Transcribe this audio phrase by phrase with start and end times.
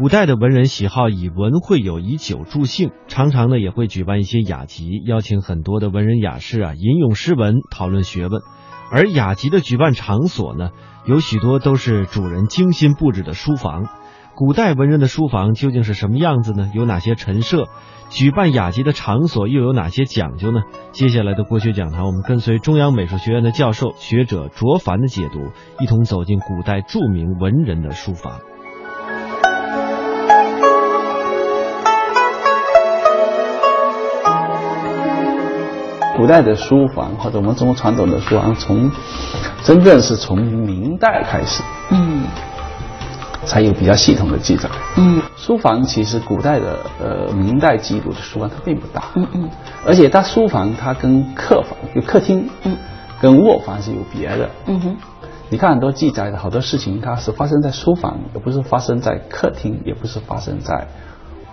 [0.00, 8.40] 古代的文人喜好以文会友、以酒助兴，常常呢也会举办一些雅集，邀请很多的文人雅士啊吟咏诗文、讨论学问。
[8.90, 10.70] 而雅集的举办场所呢，
[11.04, 13.88] 有许多都是主人精心布置的书房。
[14.34, 16.70] 古代文人的书房究竟是什么样子呢？
[16.74, 17.68] 有哪些陈设？
[18.08, 20.62] 举办雅集的场所又有哪些讲究呢？
[20.92, 28.40] 接下来的国学讲堂，我们跟随中央美术学院的教授学者卓凡的解读，一同走进古代著名文人的书房。
[36.20, 38.92] 古代的书房或者我们中国传统的书房，从
[39.64, 42.24] 真正是从明代开始，嗯，
[43.46, 44.68] 才有比较系统的记载。
[44.98, 49.50] 嗯，书房其实古代的呃明代记录的书房它并不大，嗯嗯，
[49.86, 52.76] 而且它书房它跟客房就客厅，嗯，
[53.18, 54.50] 跟卧房是有别的。
[54.66, 54.96] 嗯哼，
[55.48, 60.86] 你看很多记载的好多事情，它是发生在书房，也不是发生在客厅，也不是发生在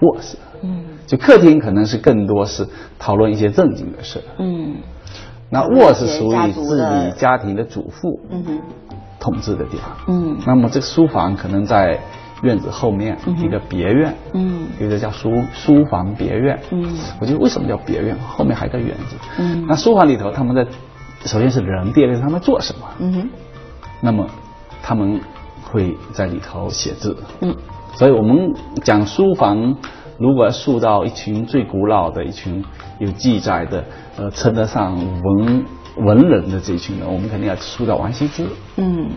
[0.00, 0.36] 卧室。
[0.62, 2.66] 嗯，就客厅可能是更多是
[2.98, 4.22] 讨论一些正经的事。
[4.38, 4.76] 嗯，
[5.50, 8.60] 那卧室属于自己家庭的主妇，嗯哼，
[9.20, 9.96] 统治的地方。
[10.08, 11.98] 嗯，那么这个书房可能在
[12.42, 14.14] 院子后面一个别院。
[14.32, 16.58] 嗯，有的叫书书房别院。
[16.70, 18.16] 嗯，我觉得为什么叫别院？
[18.18, 19.16] 后面还有个院子。
[19.38, 20.66] 嗯，那书房里头他们在，
[21.26, 22.88] 首先是人，第二个是他们做什么？
[22.98, 23.28] 嗯哼，
[24.00, 24.26] 那么
[24.82, 25.20] 他们
[25.62, 27.16] 会在里头写字。
[27.40, 27.54] 嗯，
[27.96, 29.76] 所以我们讲书房。
[30.18, 32.64] 如果要塑造一群最古老的一群
[32.98, 33.84] 有记载的，
[34.16, 35.62] 呃，称得上文
[35.98, 38.46] 文人的这一群人，我们肯定要塑造王羲之。
[38.76, 39.10] 嗯，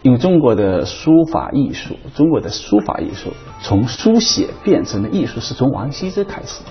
[0.00, 6.70] 因为中国的书法艺术，中国的书法艺术从书写变成的艺术是从王羲之开始的。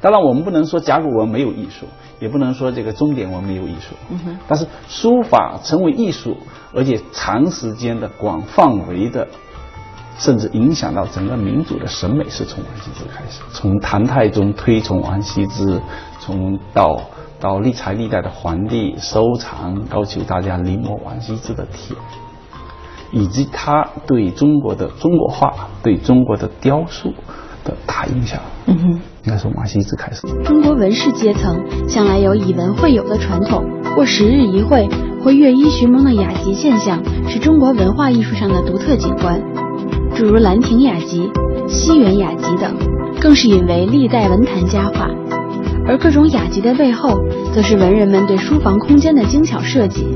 [0.00, 1.86] 当然，我们不能说甲骨文没有艺术，
[2.18, 3.94] 也不能说这个钟点文没有艺术。
[4.10, 4.18] 嗯。
[4.18, 4.36] 哼。
[4.48, 6.36] 但是书法成为艺术，
[6.74, 9.28] 而且长时间的、广范围的。
[10.18, 13.40] 甚至影响到整个民族的审美，是从王羲之开始。
[13.52, 15.80] 从唐太宗推崇王羲之，
[16.18, 17.00] 从到
[17.38, 21.94] 到历朝历代的皇帝收藏，要求大家临摹王羲之的帖，
[23.12, 27.12] 以及他对中国的中国画、对中国的雕塑
[27.64, 28.92] 的大影响，嗯哼，
[29.24, 30.22] 应该从王羲之开始。
[30.44, 33.62] 中国文士阶层向来有以文会友的传统，
[33.94, 34.88] 或十日一会，
[35.22, 39.65] 或乐衣寻梦的雅集现象，是中国文化艺术上的独特景观。
[40.16, 41.20] 诸如《兰亭雅集》
[41.68, 42.74] 《西园雅集》等，
[43.20, 45.10] 更是引为历代文坛佳话。
[45.86, 47.20] 而各种雅集的背后，
[47.54, 50.06] 则是文人们对书房空间的精巧设计。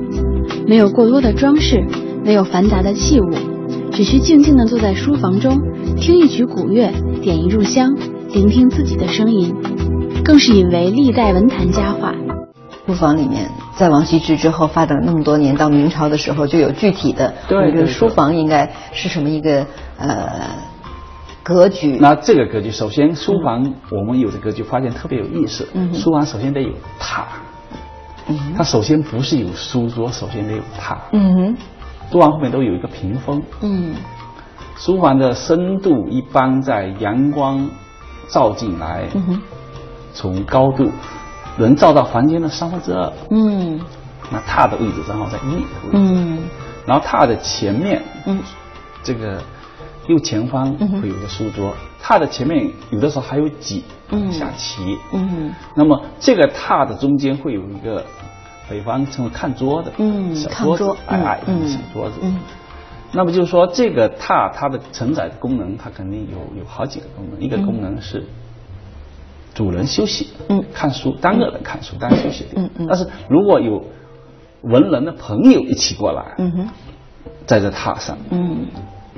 [0.66, 1.84] 没有过多的装饰，
[2.24, 3.28] 没有繁杂的器物，
[3.92, 5.60] 只需静静地坐在书房中，
[5.98, 6.90] 听一曲古乐，
[7.20, 7.94] 点一炷香，
[8.32, 9.54] 聆听自己的声音，
[10.24, 12.14] 更是引为历代文坛佳话。
[12.86, 13.50] 书房里面，
[13.80, 20.28] 在王羲之之后发展了那么多年，到明朝的时候就有具体的对这个书房应该是什么一个呃
[21.42, 21.96] 格局。
[21.98, 25.66] 那这个格局，首先书房我们有的格局发现特别有意思。
[25.72, 25.94] 嗯。
[25.94, 26.68] 书房首先得有
[27.00, 27.22] 榻。
[28.28, 28.38] 嗯。
[28.54, 30.98] 它首先不是有书桌，首先得有榻。
[31.12, 31.56] 嗯哼。
[32.12, 33.42] 书房后面都有一个屏风。
[33.62, 33.94] 嗯。
[34.76, 37.66] 书房的深度一般在阳光
[38.28, 39.04] 照进来，
[40.12, 40.90] 从高度。
[41.56, 43.12] 能照到房间的三分之二。
[43.30, 43.80] 嗯，
[44.30, 45.90] 那榻的位置正好在一米的位置。
[45.92, 46.38] 嗯，
[46.86, 48.40] 然后榻的前面，嗯，
[49.02, 49.42] 这个
[50.06, 54.98] 右前方会有一个书桌，榻的前面有的时候还有几嗯下棋。
[55.12, 58.04] 嗯，那么这个榻的中间会有一个
[58.68, 62.16] 北方称为看桌的，嗯，小桌子，矮矮的小桌子。
[62.22, 62.38] 嗯，
[63.12, 68.24] 那么就是说这个榻它的承载的功能，它肯定有有好几个功能，一个功能是。
[69.60, 72.86] 主人休息，嗯，看书，单个人看书，单休息，嗯嗯。
[72.88, 73.84] 但是如果有
[74.62, 76.68] 文人的朋友一起过来，嗯哼，
[77.44, 78.66] 在这榻上，嗯，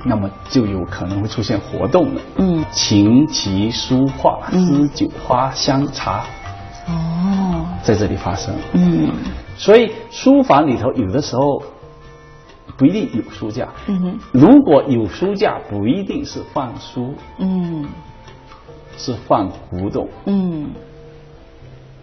[0.03, 6.25] 那么就有可能会出现活动了，嗯，琴棋书画诗酒花香茶，
[6.89, 9.13] 哦，在这里发生，嗯，
[9.55, 11.63] 所以书房里头有的时候
[12.75, 17.85] 不一定有书架，嗯哼，如果有书架，不一定是放书，嗯。
[18.97, 20.69] 是放古董，嗯，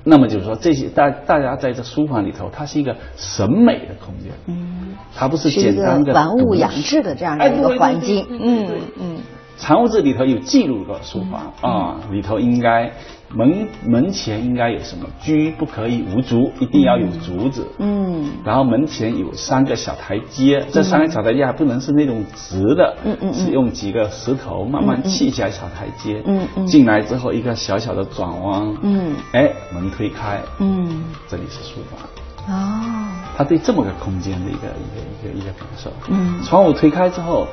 [0.05, 9.19] 那么就是说这些大大家在这书房里头，它是一个审美的空间，嗯，它不是简单的玩物养志的这样的一个环境，嗯嗯。
[9.61, 12.91] 藏物志里头有记录过书房啊，里头应该
[13.29, 15.07] 门门前应该有什么？
[15.21, 17.69] 居不可以无竹，一定要有竹子。
[17.79, 18.31] 嗯。
[18.43, 26.23] 然后门前有三个小台阶，这三个小台阶还不能是那种直的，嗯嗯，是用几个石头慢慢砌起来小台阶。
[26.25, 26.67] 嗯嗯。
[26.67, 28.75] 进来之后一个小小的转弯。
[28.81, 29.15] 嗯。
[29.33, 30.41] 哎，门推开。
[30.59, 31.05] 嗯。
[31.29, 32.01] 这里是书房。
[32.49, 33.11] 哦。
[33.37, 35.93] 他对这么个空间的一个一个一个一个感受。
[36.09, 36.41] 嗯。
[36.43, 37.47] 窗户推开之后。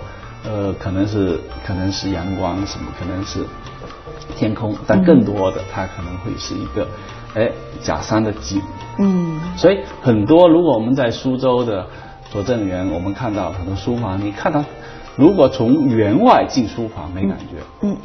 [0.46, 3.46] 呃，可能是可能是阳光什么，可能是
[4.36, 6.88] 天空，但更多的它可能会是一个，
[7.36, 7.52] 哎，
[7.82, 8.62] 假山的景。
[9.00, 9.40] 嗯。
[9.56, 11.86] 所以很多，如果我们在苏州的
[12.32, 14.64] 拙政园，我们看到很多书房，你看到，
[15.16, 17.58] 如果从园外进书房没感觉。
[17.82, 17.98] 嗯。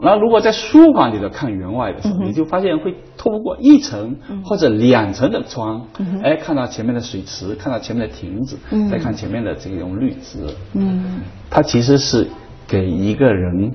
[0.00, 5.86] 那如果在书房里头看园外的时候，你就发现会透过一层或者两层的窗，
[6.22, 8.58] 哎，看到前面的水池，看到前面的亭子，
[8.90, 10.38] 再看前面的这种绿植。
[10.74, 11.20] 嗯，
[11.50, 12.28] 它其实是
[12.66, 13.72] 给一个人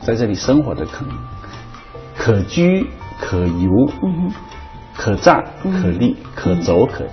[0.00, 1.14] 在这里生活的可能
[2.16, 2.86] 可居
[3.20, 4.30] 可游，嗯
[4.94, 7.04] 可站可立可走可。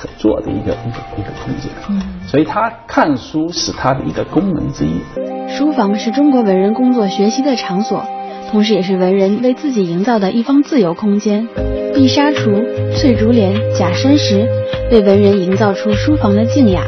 [0.00, 5.00] 可做的一个一个一个空间，嗯，所以他看书是他的一个功能之一。
[5.48, 8.04] 书房是中国文人工作学习的场所，
[8.50, 11.48] 同时也是文人为自己营造的一方自由空间。
[11.94, 14.46] 碧纱橱、翠竹帘、假山石，
[14.92, 16.82] 为文人营造出书房的静雅。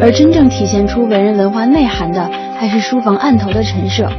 [0.00, 2.28] 而真正体现出文人文化内涵的，
[2.58, 4.10] 还是书房案头的陈设。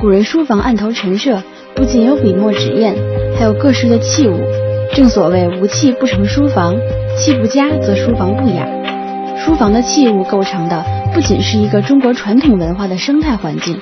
[0.00, 1.42] 古人书房案头陈设，
[1.74, 2.94] 不仅有笔墨纸砚，
[3.36, 4.40] 还有各式的器物。
[4.94, 6.76] 正所谓无器不成书房。
[7.16, 8.66] 器不佳则书房不雅。
[9.36, 13.78] 书房的器物构成的不仅是一个中国传统文化的生态环境，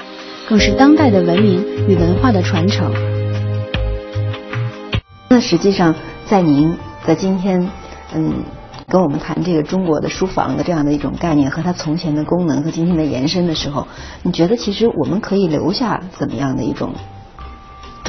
[0.49, 2.93] 更是当代的文明与文化的传承。
[5.29, 5.95] 那实际上，
[6.27, 7.71] 在您在今天，
[8.15, 8.43] 嗯，
[8.89, 13.87] 跟我们谈这个中国的书房的这样的一种概念和它从前的功能和今天的延伸的时候，
[14.23, 16.93] 你觉得其实我们可以留下怎么样的一种？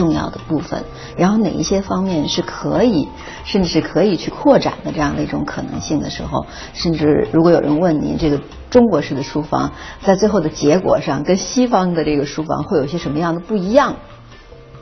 [0.02, 0.84] 重要的部分，
[1.16, 3.08] 然后哪一些方面是可以，
[3.46, 9.72] 甚至是可以去扩展的这样的一种可能性的时候，甚至如果有人问您这个中国式的书房
[10.02, 13.96] 在最后的结果上跟西方的这个书房会有些什么样的不一样，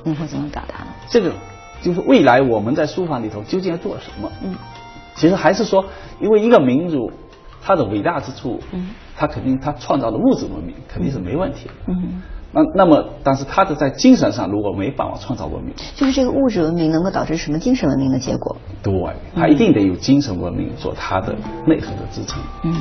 [0.06, 0.92] 你会怎么表达呢？
[1.10, 1.34] 这个
[1.82, 4.32] 就是未来我们在书房里头究竟要做什么？
[4.42, 4.56] 嗯，
[5.16, 5.84] 其实还是说，
[6.22, 7.12] 因为一个民族
[7.62, 8.88] 它的伟大之处，嗯，
[9.18, 12.22] 它肯定它创造的物质文明肯定是没问题的，嗯。
[12.52, 18.58] 那那么，但是他的在精神上如果没办法创造文明，就是这个物质文明能够导致什么精神文明的结果？
[18.82, 18.92] 对，
[19.36, 21.36] 他一定得有精神文明做他的
[21.68, 22.42] 内核的支撑。
[22.64, 22.74] 嗯，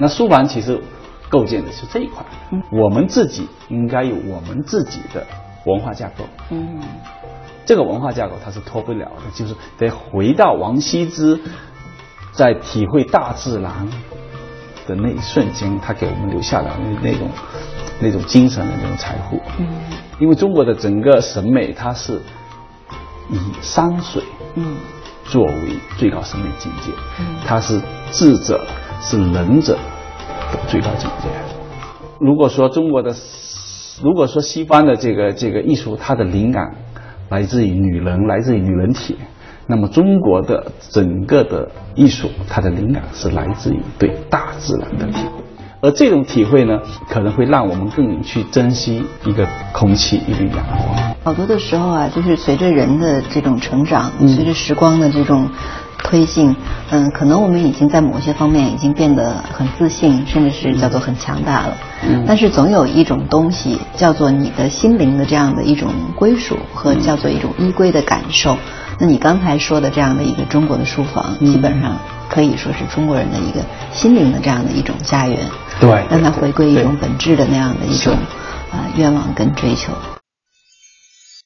[0.00, 0.80] 那书房其实
[1.28, 2.26] 构建的是这一块。
[2.50, 5.24] 嗯，我们自己应该有我们自己的
[5.66, 6.24] 文化架构。
[6.50, 6.80] 嗯，
[7.64, 11.38] 这个文化架构它是脱不了的，就是得回到王羲之
[12.32, 13.88] 在体会大自然
[14.88, 17.28] 的那一瞬间，他给我们留下的那那种。
[18.00, 19.66] 那种精神的那种财富，嗯，
[20.18, 22.20] 因为中国的整个审美，它是
[23.30, 24.22] 以山水，
[24.54, 24.76] 嗯，
[25.24, 25.52] 作为
[25.96, 28.64] 最高审美境界，嗯，它是智者
[29.00, 29.74] 是仁者
[30.52, 31.28] 的最高境界。
[32.18, 33.14] 如果说中国的，
[34.02, 36.74] 如果说西方的这个这个艺术，它的灵感
[37.30, 39.16] 来自于女人，来自于女人体，
[39.66, 45.42] 那么中国的整个的艺术，它的灵感是来自于对大自然的体会。
[45.86, 51.14] 而这种体会呢，可能会让我们更去珍惜一个空气，一个阳光。
[51.22, 55.48] 好多的时候啊，就是随着人的这种成长，随着时光的这种
[55.98, 56.56] 推进，
[56.90, 61.76] 嗯，可能我们已经在某些方面已经变得很自信，甚至是叫做很强大了。
[62.04, 62.24] 嗯。
[62.26, 68.56] 但是总有一种东西叫做你的心灵的这样的一种归属和叫做一种依归的感受。
[68.98, 71.96] 那你刚才说的这样的一个中国的书房，基本上
[72.28, 73.60] 可以说是中国人的一个
[73.92, 75.38] 心灵的这样的一种家园。
[75.80, 78.14] 对，让它回归一种本质的那样的一种
[78.72, 79.92] 啊愿望跟追求。